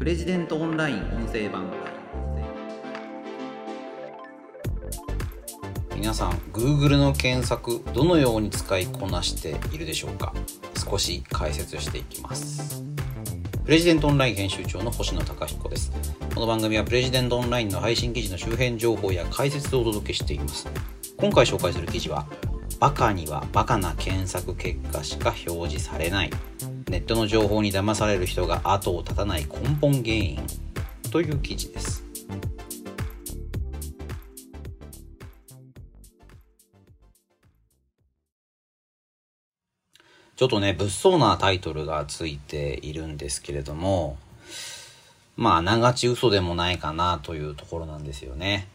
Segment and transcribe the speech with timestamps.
[0.00, 1.66] プレジデントオンライン音声版
[5.94, 10.32] 皆さん Google の検索どのように使いこなしているでしょうか？
[10.74, 12.82] 少し解説していきます。
[13.62, 15.92] プレジデントオンライン編集長の星野貴彦です。
[16.34, 20.66] この番組はプレジデントオンラインの配信記事の周辺情報や解説をお届けしています。
[21.18, 22.26] 今回紹介する記事は
[22.78, 26.30] バカにはバカな検索結果しか表示されない。
[26.90, 30.40] ネットの情報に騙される人が後を絶たない根本原因
[31.12, 32.04] という記事です
[40.40, 44.16] ちょっとね、物騒なタイトルがついているんですけれども、
[45.36, 48.66] まあ、ながち嘘でもないかなというところなんですよね。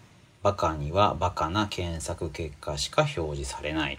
[0.44, 3.98] バカにはバカな検索結果しか表示されない。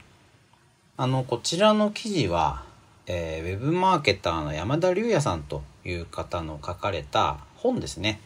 [0.96, 2.65] あの、こちらの記事は、
[3.06, 8.20] えー、ウェブマーケターの山田隆也さんという方の書かれた本ですね。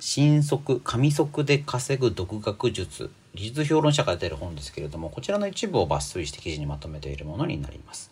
[0.00, 3.10] 新速、神速で稼ぐ独学術。
[3.34, 8.10] 技術評論者が出る本ですけれども、こちらの一部を抜粋して記事にまとめているものになります。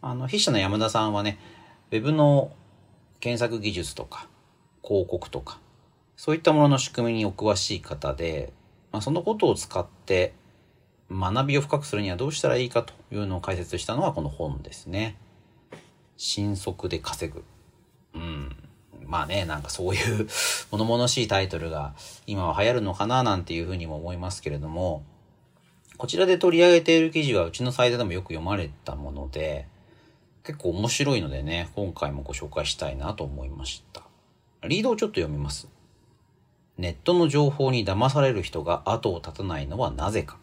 [0.00, 1.38] あの、筆者の山田さんはね、
[1.90, 2.52] ウェブの
[3.18, 4.28] 検索技術とか、
[4.84, 5.58] 広告とか、
[6.16, 8.52] そういったものの仕組みにお詳しい方で、
[8.92, 10.32] まあ、そのことを使って
[11.12, 15.16] 学びを深くするにはどうしたらいいかというのを解説したのはこの本ですね。
[16.16, 17.44] 新速で稼ぐ。
[18.14, 18.56] うん。
[19.04, 20.28] まあね、なんかそういう
[20.70, 21.94] 物々しいタイトルが
[22.26, 25.04] 今は流行るのかななんていうふうにも思いますけれども、
[25.98, 29.66] こちらで取り上げている記事はうちのサイトでもよく読まれたもので、
[30.44, 34.02] 結構面白いのでね、今回もご紹介したいなと思いました。
[34.66, 35.68] リードをちょっと読みます。
[36.78, 40.38] ネットの情報に騙される人が後を絶たないのはなぜか。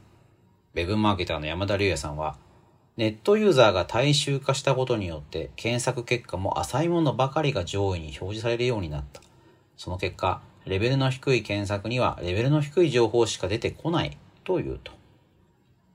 [0.76, 2.38] ウェブマーケターの山田隆也さんは、
[2.98, 9.22] ネットユーザーが大衆化したことによって検索結果も浅いものばかりが上位に表示されるようになった。
[9.78, 14.92] その結果、レベルの低い検索にはレベルの低い情報しか出てこないというと。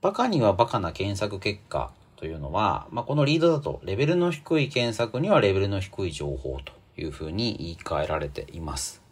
[0.01, 9.04] バカにはバカな検索結果というのは、まあ、このリードだとレベルの低い検索にはレベルの低い情報というふうに言い換えられています。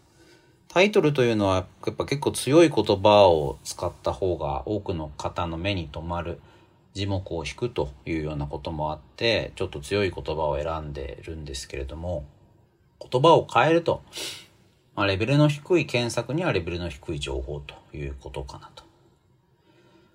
[0.73, 6.39] タイトルというのはやっぱ結構強い言葉を使った方が多くの方の目に留まる
[6.93, 12.25] 字幕を引くというようなこともあってちょっと強い言葉を選んでるんですけれども
[12.99, 14.01] 言葉を変えると、
[14.95, 18.83] まあ、レベルの低い検索にはレベルの低い情報ということかなと。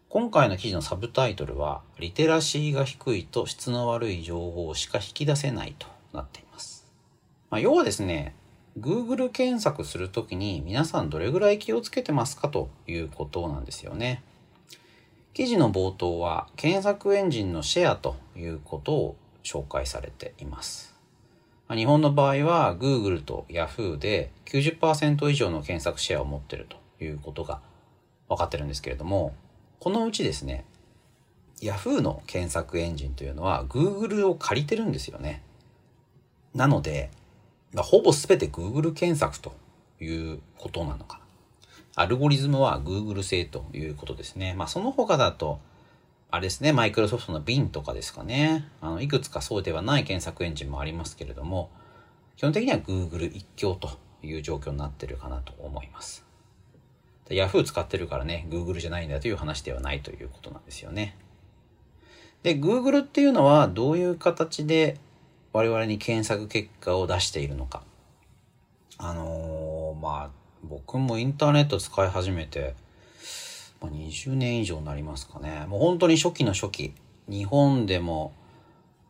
[0.09, 6.85] 今回の記事のサブタイトルはリテラシーが低いと質の悪い情報しか引き出せないとなっています。
[7.49, 8.35] まあ、要はですね
[8.81, 14.22] Google 検索するときに皆さんどれぐらい気をつけてますかということなんですよね。
[15.34, 20.94] 記事の冒頭は検索エンジンのシェアということを紹介されています。
[21.71, 27.60] 日本の場合は Google と Yahoo で90%以上の検索シェアを持っているということが
[28.28, 29.34] 分かってるんですけれども、
[29.78, 30.65] このうちですね、
[31.60, 35.43] Yahoo の検索エンジンというのは Google を借りてるんですよね。
[36.55, 37.10] なので、
[37.77, 39.55] ほぼ全て Google 検索と
[40.01, 41.25] いうことなのかな。
[42.03, 44.55] アルゴリズムは Google 製ということですね。
[44.55, 45.61] まあその他だと、
[46.31, 48.69] あれですね、マイクロソフトの Bin とかですかね。
[48.81, 51.71] あの、いくつかそうではない検索エンジンもありますけれども、
[52.37, 53.91] 基本的には Google 一強と
[54.23, 56.25] いう状況になってるかなと思います。
[57.31, 61.17] Yahoo 使ってるからね、Google じゃないんだという話ではないということなんですよね。
[62.43, 64.99] で、Google っていうのはどういう形で
[65.53, 67.82] 我々に検索結果を出しているのか。
[68.98, 70.31] あのー、まあ、
[70.62, 72.75] 僕もインターネット使い始めて、
[73.81, 75.66] まあ、20年以上になりますかね。
[75.69, 76.94] もう本当に初期の初期。
[77.28, 78.32] 日本でも、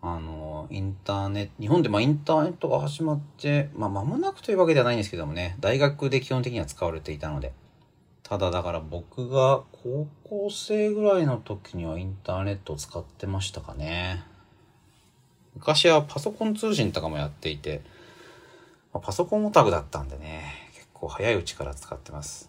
[0.02, 7.52] あのー、インターネット、日本でまあインターネットが始まって、まあ間もなくというわけではないんですけどもね、大学で基本的には使われていたので。
[8.28, 14.22] ただだから僕が高校生ぐらいの時にはインターネットを使ってましたかね。
[15.58, 17.82] 昔はパソコン通信とかもやっていて、
[18.94, 22.48] まパソコンオタクだったんでね、結構早いうちから使ってます。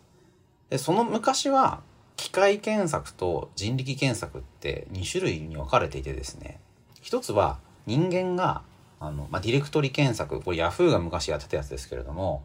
[0.69, 1.81] で、その昔は、
[2.17, 6.59] 機械検索と人力検索って2種類に分かれていてですね、
[7.01, 8.61] 一つは人間が、
[8.99, 12.43] あの、まあ、ディレクトリ検索、これ Yahoo が昔やってたやつですけれども、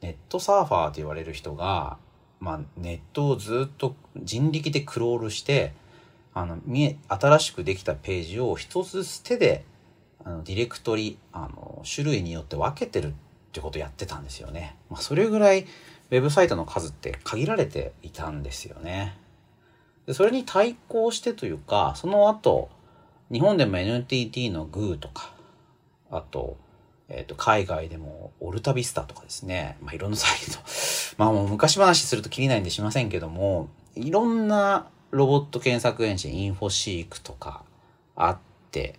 [0.00, 1.98] ネットサーファーと言われる人が、
[2.40, 5.74] まあ、ネットをずっと人力でクロールして、
[6.34, 9.64] あの、見え、新しくできたページを一つずつ手で
[10.28, 13.12] あのディレクトリあの種類によって分けてるっ
[13.52, 14.76] てことをやってたんですよね。
[14.90, 19.16] まあ、それぐらいウェブサイトの数って限られていたんですよね。
[20.06, 22.68] でそれに対抗してというか、その後、
[23.32, 25.32] 日本でも NTT の GOO とか、
[26.10, 26.58] あと、
[27.08, 30.58] えっ、と、海外でも、オルタビスタとかですね、まあ、いろんなサイト、
[31.16, 37.62] まあ、もう昔話するときりないんでしませんけども、いろんなロボット検索エンジン、インフォシークとか
[38.14, 38.38] あっ
[38.70, 38.98] て、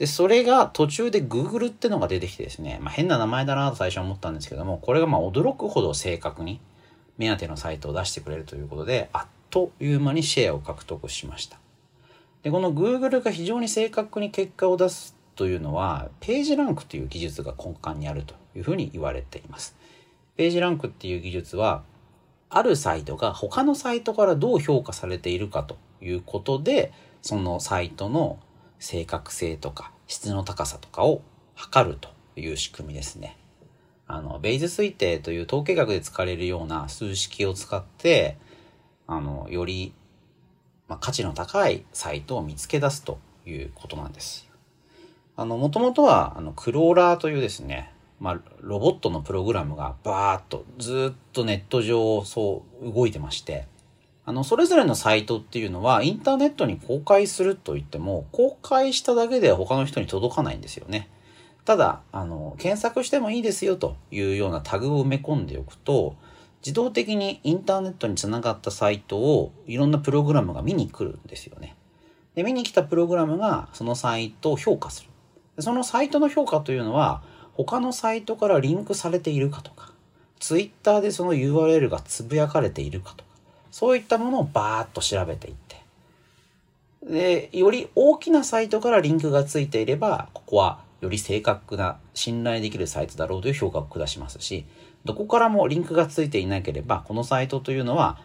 [0.00, 6.58] で、それが途中で Google ってのが出てきてですね、まあ、変な名前だなと最初思ったんですけども、これがまあ驚くほど正確に
[7.18, 11.58] 目当てのサイトを出してくれるということで、あっという間にシェアを獲得しました。
[12.42, 19.76] で、この Google が非常に正確に結果を出すというのは、ページランクという技術が根幹にあるというふうに言われています。
[20.38, 21.82] ページランクっていう技術は、
[22.48, 28.38] あるサイトが他のサイトからどう評価されているかということで、そのサイトの
[28.80, 31.22] 正確性とか質の高さとかを
[31.54, 33.36] 測るという仕組みですね。
[34.08, 38.36] あの、ベイズ推定という統計学で使われるような数式を使って、
[39.06, 39.94] あの、より、
[40.88, 44.48] まあ、価値の高いサイトを見つけ出すということなんです。
[45.36, 53.68] あの、もともとは、あの、クローラーというですね、まあ、ロボットのプログラムがバーッとずっとネット上そう動いてまして、
[54.26, 61.08] あの、それぞれのサイトっていうのはインターネットに公開すると言っても、公開しただけでは他の人に届かないんですよね。
[61.64, 66.16] ただ、あの、検索してもいいですよというようなタグを埋め込んでおくと、
[66.64, 71.74] 自動的にインターネットにつながったサイトをいろんなプログラムが見に来るんですよね。
[72.34, 75.10] で、見に来たプログラムがそのサイトを評価する。
[75.62, 77.22] そのサイトの評価というのは、
[77.54, 79.92] 他のサイトからリンクされているかとか、
[80.38, 83.29] ツイッターでその URL がつぶやかれているかとか、
[83.70, 85.80] そういったものをバーッと調べていって、
[87.02, 94.66] で、より大きなサイトからリンクがついていれば、ここはより正確な信頼できるサイトだろうという評価を下しますし、
[95.04, 98.18] どこからもリンクがついていなければ、このサイトというのは、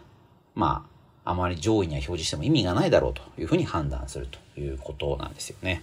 [0.54, 0.86] ま
[1.24, 5.82] あ、あまり上位には表示しても意味がないだろうというふうに判断するということなんですよね。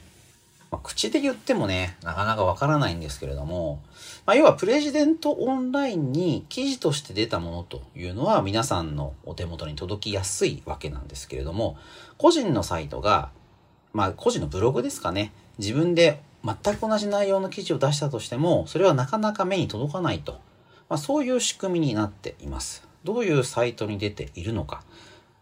[1.03, 3.81] 口で言ってもね、なかなかわからないんですけれども、
[4.25, 11.77] まあ、要はプレジデントオンラインに記事として出たものというのは皆さんのお手元に届きやすいわけなんですけれども、
[12.17, 13.31] 個人のサイトが、
[13.91, 20.39] まあ個人のブログですかね、自分で全く同じ内容の記事を出したとしても、それはなかなか目に届かないと。
[20.89, 22.87] まあ、そういう仕組みになっています。
[23.03, 24.83] どういうサイトに出ているのか。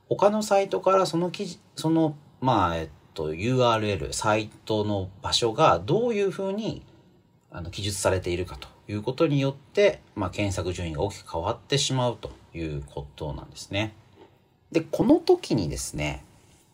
[0.09, 6.83] 他のサイトからその記事、その、まあ、えっと、URL、サイトの場所がどういうふうに
[7.51, 13.93] あの記述されているかということによって、まあ、検索順位が大きく変わってしまうということなんですね。
[14.71, 16.23] で、この時にですね、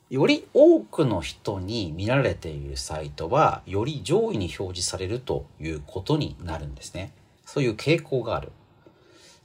[0.09, 7.11] より多くの人に見られているサイトは、より上位に表示されるということになるんですね。
[7.45, 8.51] そういう傾向がある。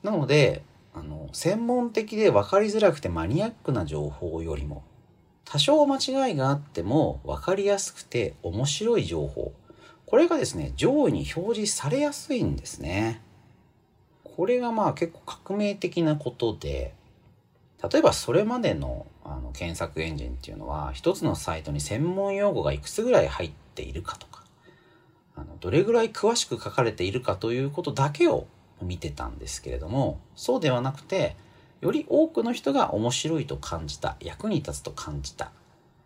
[0.02, 0.62] なので、
[0.94, 4.84] あの、専門的で分かりづらくてマニアックな情報よりも、
[5.52, 9.52] 多少間違いがあっても分かりやすくて面白い情報。
[10.06, 13.20] これがですね、上位に表示されやすいんですね。
[14.24, 16.94] これがまあ結構革命的なことで、
[17.86, 24.44] 例えばそれまでのあの検索エンジンっていうのは、一つのサイトに専門用語がいくつぐらい入っているかとか、
[25.36, 28.46] あのどれぐらい詳しく書かれているかということだけを
[28.80, 31.36] 見てたんですけれども、そうではなくて、
[31.82, 35.50] より多くの人が面白いと感じた、役に立つと感じた、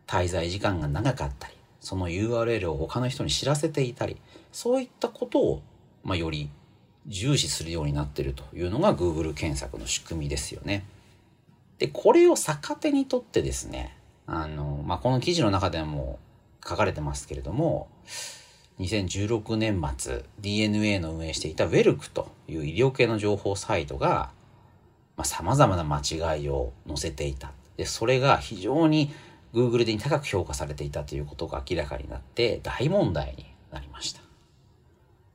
[0.06, 4.17] 滞在時間が長かったり、その URL を他の人に知らせていたり、
[4.52, 5.62] そういったことを、
[6.02, 6.49] まあ、より
[7.06, 10.87] 重視するようになってるというのが Google 検索の仕組みですよね。
[11.78, 16.18] で、これを逆手にとってですね、あの、まあ、この記事の中でも
[16.66, 17.88] 書かれてますけれども、
[18.80, 24.30] 2016年末 DNA の運営していたウェルクという医療系の情報サイトが
[25.16, 27.52] まあ、様々な間違いを載せていた。
[27.76, 29.12] で、それが非常に
[29.54, 34.20] Google で高く評価されていたということが明らかになって大問題になりました。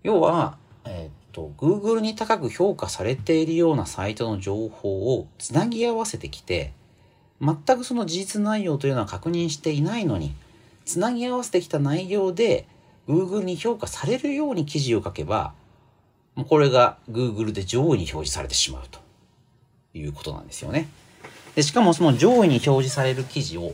[0.03, 6.73] 要は、え、っと、Google に高く評価されているようなサイトの情報をつなぎ合わせてきて、
[7.41, 10.35] 全くその事実内容というのは確認していないのに、
[10.85, 12.67] つなぎ合わせてきた内容で
[13.07, 15.53] Google に評価されるように記事を書けば、
[16.47, 18.99] これが Google で上位に表示されてしまうと。
[19.93, 20.87] いうことなんですよね。
[21.55, 23.73] で、しかもその上位に表示される記事を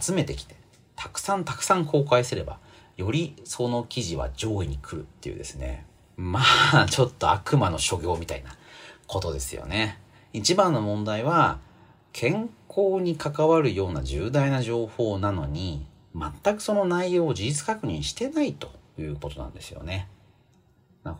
[0.00, 0.56] 集めてきて、
[0.96, 2.58] たくさんたくさん公開すれば、
[2.96, 5.86] よりその記事は上位に来るっていうですね。
[6.16, 6.40] ま
[6.72, 8.56] あ、ちょっと悪魔の所業みたいな
[9.06, 9.98] ことですよね。
[10.32, 11.58] 一番の問題は、
[12.12, 20.08] 健康に関わるような重大な情報なのに、全くその内容を事実確認してないということなんですよね。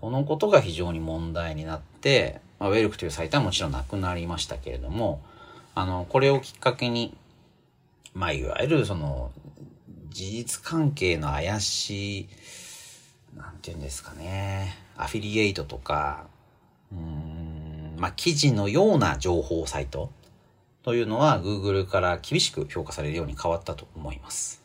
[0.00, 5.20] このことが非常に問題になって、まあ、ウェルクというサイトはもちろんなくなりましたけれども、
[5.74, 7.14] あの、これをきっかけに、
[8.14, 9.32] まあ、いわゆるその、
[10.08, 12.28] 事実関係の怪しい、
[13.36, 16.24] なんて言うんですかね、アフィリエイトとか、
[16.90, 20.10] うーん、まあ、記事のような情報サイト
[20.82, 24.62] というのは Google から厳しく評価されるように変わったと思います。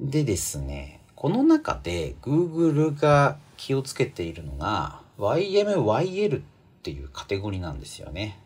[0.00, 6.42] でですね、この中で Google が気をつけているのが YMYL
[6.84, 8.38] っていうカテゴリーなんですよね。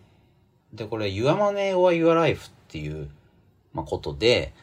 [0.73, 3.11] で、これ Your Money or Your Life っていう、
[3.73, 4.55] ま、ことで、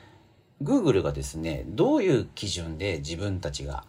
[0.63, 3.84] Google がですね、どういう基準で自分たちが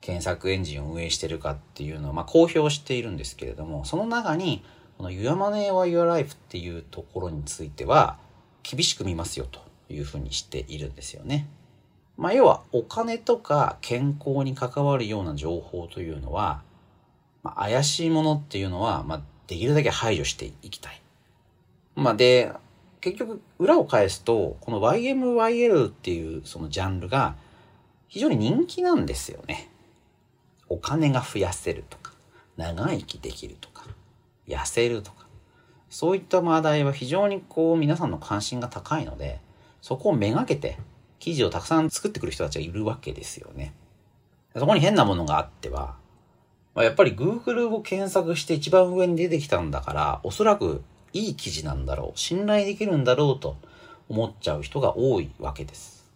[0.00, 4.64] 検索エンジンを運営してるかっていうのを、ま、公表しているんですけれども、その中に、
[4.96, 8.16] この Your Money or Your Life っていうところについては、
[8.62, 11.50] 厳しく見ますよというふうにしているんですよね。
[12.16, 16.62] まあ、要はお金とか健康に関わるような情報というのは、
[17.42, 21.00] まあ、怪しいものっていうのは、まあ、できるだけ排除していきたい。
[21.94, 22.52] まあ、で、
[23.00, 27.34] 結局、裏を返すと、この YMYL っていうそのジャンルが
[28.08, 29.68] 非常に人気なんですよね。
[30.68, 32.12] お金が増やせるとか、
[32.56, 33.86] 長生きできるとか、
[34.46, 35.26] 痩せるとか、
[35.90, 39.40] そういった話題は非常にこう皆さんの関心が高いので、
[39.80, 40.78] そこをめがけて
[41.18, 43.74] 記事をたくさん作ってくる人たちがいるわけですよね。
[44.56, 45.96] そこに変なものがあっては、
[46.74, 53.56] まあ、やっぱり Google を検索して一番上に出てきたんだから、おそらくいい記事なんだろう、信頼できるんだろうと
[54.08, 56.10] 思っちゃう人が多いわけです。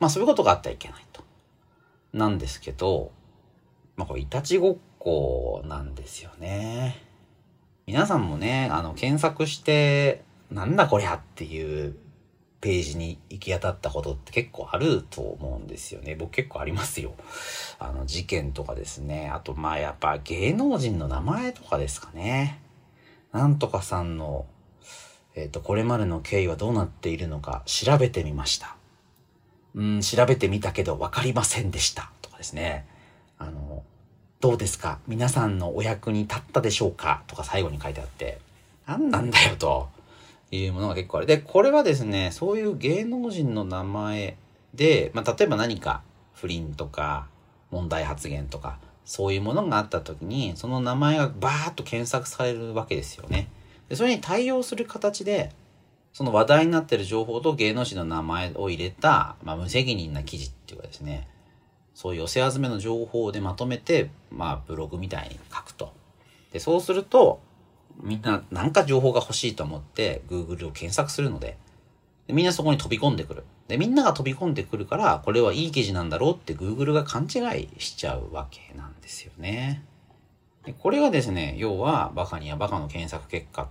[0.00, 1.22] まあそういうことがあってはいけないと。
[2.12, 3.12] なんですけど、
[3.96, 7.00] まあこれいたちごっこなんですよね。
[7.86, 11.96] 皆さんもね、あの検索して、なんだこりゃっていう
[12.62, 16.14] ページに行き当たったことって結構あると思うんですよね。
[16.14, 17.12] 僕結構ありますよ。
[17.80, 19.28] あの事件とかですね。
[19.34, 22.60] あとまあやっぱ芸能人の名前とかですかね。
[23.32, 24.46] なんとかさんの、
[25.34, 28.76] えっ、ー、と、これまでの経緯はどうなっているのか調べてみました。
[29.74, 32.12] うん、調べてみたけど分かりませんでした。
[32.22, 32.86] とかですね。
[33.38, 33.82] あの、
[34.40, 35.00] どうですか？
[35.08, 37.24] 皆さんのお役に立ったでしょうか？
[37.26, 38.38] とか最後に書いてあって、
[38.86, 39.88] 何なんだよと
[40.52, 41.26] いうものが結構ある。
[41.26, 44.36] で、これはですね、そういう芸能人の名前
[44.74, 46.02] で、まあ、例えば何か
[46.34, 47.26] 不倫とか
[47.70, 53.48] 問題発言とかそういうものがあった時に、その名前がバーッと検索されるわけですよね。
[53.88, 55.52] でそれに対応する形で、
[56.12, 61.28] その話題になってる情報と芸能人の名前を入れた、まあ、無責任な記事っていうかですね、
[61.94, 65.92] そういう寄せ集めの情報でまとめて、まあ、ブログみたいに書くと。
[66.52, 67.40] で、そうすると、
[68.00, 71.56] みんな何か情報が欲しいと思って Google を検索するので、
[72.26, 73.44] でみんなそこに飛び込んでくる。
[73.68, 79.84] で、みんなが飛び込んでくるから、これはいい記事なんだろうって Google が勘違いしちゃうわけなんですよね。
[80.64, 83.68] でこれがですね、要はバカにはバカの検索結果、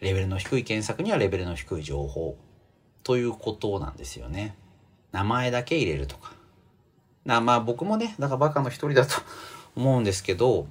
[0.00, 2.36] レベルの低い検索にはレベルの低い情報
[3.02, 4.56] ということなんですよね。
[5.12, 6.32] 名前だけ入れるとか。
[7.24, 9.14] なまあ僕もね、だからバカの一人だと
[9.74, 10.66] 思うんですけど、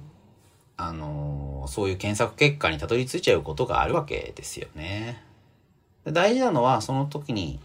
[0.78, 5.22] あのー、そういう検索結果にたどり着いちゃうことがあるわけですよね。
[6.04, 7.60] 大事なのはその時に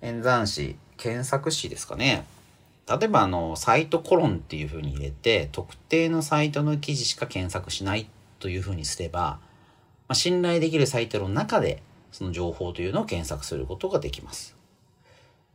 [0.00, 2.24] 演算子、検索詞ですかね。
[2.88, 9.40] 例えばあの、サイトコロンっていうふうに入れて、特定のサイトの記事しか検索しないというふうにすれば、ま
[10.08, 14.56] あ、信頼できるサイトの中でその情報というのを検索することができます。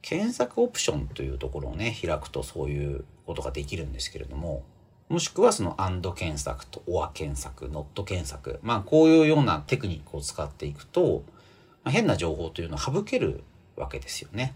[0.02, 4.64] 検索オプションというところをね、開くとそういうことができるんですけれども、
[5.10, 8.60] もしくはその and 検索と or 検索、not 検索。
[8.64, 11.24] まあこういうようなテクニックを使っていくと、
[11.84, 13.44] まあ、変な情報というのを省ける
[13.76, 14.56] わけですよね。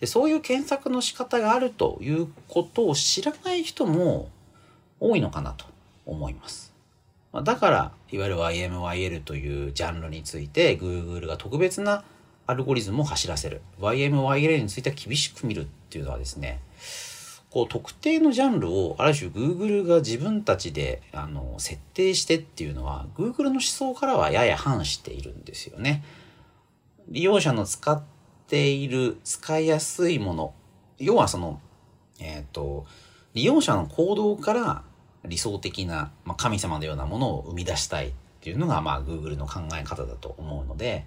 [0.00, 4.30] でそういう検索の仕方があるということを知らない人も
[5.00, 5.64] 多いのかなと
[6.06, 6.72] 思います。
[7.44, 12.04] だから、いわゆる YMYL というジャンルについて Google が特別な
[12.46, 13.60] アルゴリズムを走らせる。
[13.80, 16.60] YMYL については厳しく見るっていうのはですね、
[17.50, 26.04] こう特定のジャンルをある種 Google が自分たちであの設定してっていうのは Google の思想からはやや反しているんですよね。
[27.08, 28.02] 利用者の使っ
[28.48, 30.54] ている使いやすいもの、
[30.98, 31.60] 要はその、
[32.20, 32.86] えっ、ー、と、
[33.34, 34.82] 利用者の行動から
[35.24, 41.06] 理想的な、まあ、神様のようなものを生み出したいっていうのが、まあ、Google の考え方だと思うので、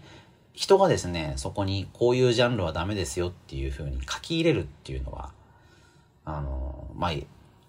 [0.54, 5.32] 人がですね、そこにこういうジャンルはダメですよっていうふうに書き入れるっていうのは、
[6.26, 7.12] あの、まあ、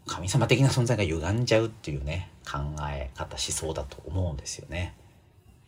[0.06, 2.58] 神様的な存在が歪んじゃうっていうね、考
[2.90, 4.94] え方、思想だと思うんですよね。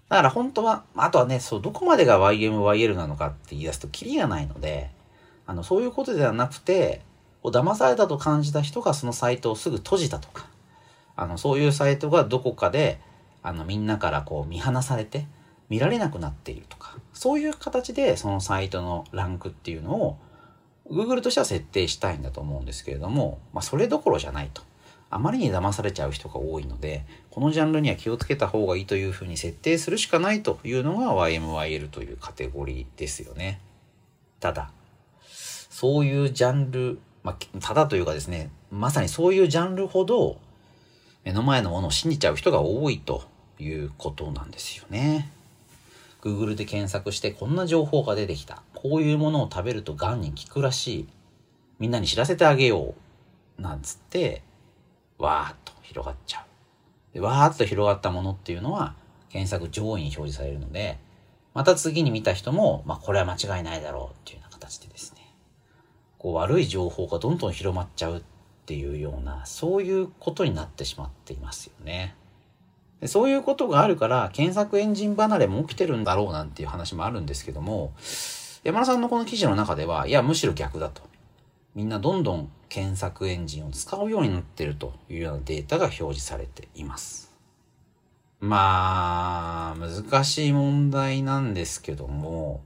[0.09, 4.91] だから本当は、あとはね、そう、どこまでが YMYL なのかって言い出すとキリがないので、
[5.47, 7.03] あの、そういうことではなくて、
[7.43, 10.47] 騙されたと感じた人がそのサイトをすぐ閉じたとか、
[11.17, 13.01] あの、そういうサイトがどこかで、
[13.43, 15.27] あの、みんなからこう見放されて、
[15.69, 20.19] 見られなくなっているとか、そういう形でそのサイトのランクっていうのを、
[20.91, 24.63] Google としては設定したいんだと思うんですけれども、まあ、それどころじゃないと。
[25.11, 33.61] あまりに騙されちゃう人が多いのでこのジャンルには気をつけた方がいいというふうに設定するしかないというのが YMYL というカテゴリーですよね
[34.41, 34.73] ただ
[35.31, 40.39] そういうジャンル、まあ、ただというかですねまさにそういうジャンルほど
[41.23, 43.23] 目の前のものを信じちゃう人が多いと
[43.61, 45.31] いうことなんですよね。
[46.25, 48.63] Google で検索してこんな情報が出てきた。
[48.75, 51.09] こういうものを食べると癌に効くらしい。
[51.79, 52.95] みんなに知らせてあげよ
[53.59, 53.63] う。
[53.63, 54.43] なんつって、
[55.19, 56.45] わーっと広がっちゃう。
[57.15, 58.97] でわーっと広がったものっていうのは
[59.29, 60.99] 検索上位に表示されるので、
[61.53, 65.35] また次に見た人も、まあこれは間違いないだろうっていうような形でですね、
[66.19, 68.23] こう悪い情報がどんどん広まっちゃうっ
[68.67, 72.17] ていうような、そういうことになってしまっていますよね。
[73.01, 77.93] でそういうことがあるから検索エンジン離れも起きてるんだろうなんていう話もあるんですけども
[78.63, 81.03] 山田さんのこの記事の中ではいやむしろ逆だと。
[81.75, 87.33] みんなどんどん検索エンジンを使うようになってるというようなデータが表示されています。
[88.41, 92.61] まあ難しい問題なんですけども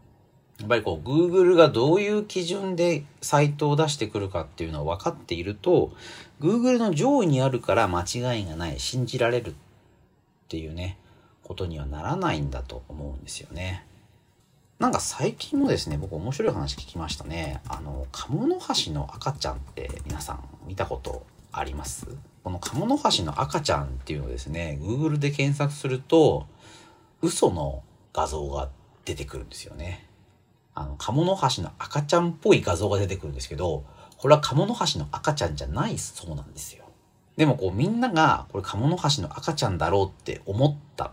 [0.58, 5.92] やっぱりこう Google がどういう基準でサイトを出してくるかっていうのは分かっていると
[6.40, 9.54] Google の上位にあるから間違いがない信じられる
[10.48, 10.96] っていうね、
[11.42, 13.86] ことにはならないんだと思うんですよね。
[14.78, 17.60] なんか最近もですね、僕面白い話聞きましたね。
[17.68, 22.06] あの、カモノハシの赤ちゃんって皆さん見たことあります？
[22.44, 26.46] このカモノハシの赤ちゃんっていうのをですね、Google で検索すると、
[27.20, 27.82] 嘘の
[28.14, 28.70] 画像が
[29.04, 30.06] 出てくるんですよね。
[30.74, 33.84] あの、カモノハシの赤ちゃんっぽい画像が出てくるんですけど、
[34.16, 36.84] これはカモノハシの赤ちゃんじゃないそうなんですよ。
[37.38, 41.04] でもこうみんながこれカモノハシの赤ちゃんだろうって思った。
[41.04, 41.12] ま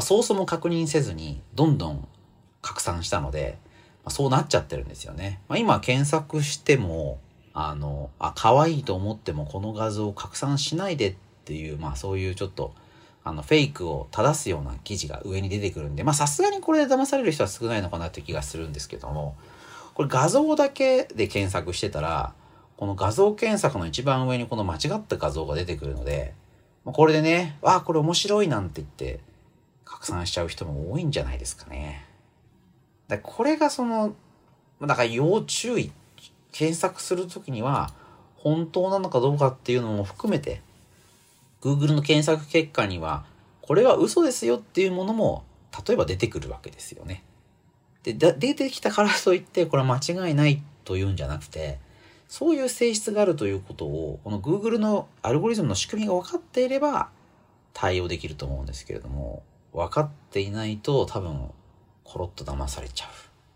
[0.00, 2.08] あ、ソースも確認せずにどんどん
[2.62, 3.58] 拡散したので、
[4.02, 5.40] まあ、そうなっちゃってるんですよね。
[5.46, 7.18] まあ、今検索しても、
[7.52, 12.72] あの、あ、可愛いと思ってもこの画像を拡散しないでっていう、まあそういうちょっと、
[13.22, 19.36] あの、フェイクを正すような記事が上に出てくるんで、まあさすがにこれで騙される人は少ないのかなって気がするんですけども、
[19.92, 22.32] これ画像だけで検索してたら、
[22.78, 26.32] この画像検索の一番上にこの間違った画像が出てくるので、
[26.84, 29.20] これでね、わあ、これ面白いなんて言って
[29.84, 32.06] 拡散しちゃう人も多いんじゃないですかね。
[33.08, 34.14] だこれがその、
[34.80, 35.92] だから要注意。
[36.52, 37.92] 検索するときには、
[38.36, 40.62] 本当なのかどうかっていうのも含めて、
[41.60, 43.26] Google の検索結果には、
[43.60, 45.44] これは嘘ですよっていうものも、
[45.86, 47.22] 例えば出てくるわけですよね。
[48.02, 51.78] で、出てきたからといって、これは間違いないというんじゃなくて、
[52.28, 57.08] そういう性質があるということを、この Google のアルゴリズムの仕組みが分かっていれば
[57.72, 61.50] 対応できると思うんですけれども、分かっていないと多分、
[62.04, 63.08] コロッと騙されちゃう。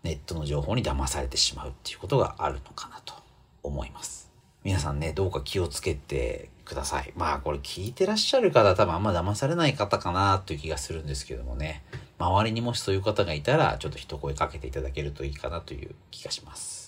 [0.03, 3.13] ネットの情報に騙されてしまうっていうことがあるのかなと
[3.61, 4.29] 思います。
[4.63, 7.13] 皆さんね、どうか気をつけてください。
[7.15, 11.83] まあこれ聞いてらっしゃる方多分あんま騙されない方かなという気がするんですけどもね。
[12.17, 16.82] 周りにもしそういう方がいたら、ちょっと一声かけていただけるといいかなという気がします。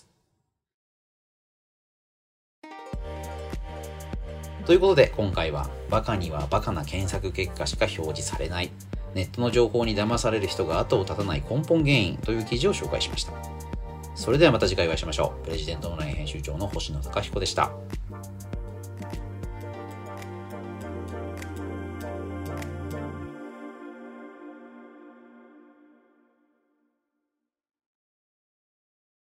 [4.66, 8.72] ということで今回はバカにはバカな検索結果しか表示されない。
[9.14, 13.34] ネットの情報に騙される人が後を絶たない根本原因という記事を紹介しました。
[14.16, 15.46] それではまた次回お会いしましょう。
[15.46, 17.72] プレジデントオンライン編集長の星野貴彦でした。